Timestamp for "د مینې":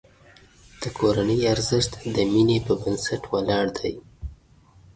2.15-2.57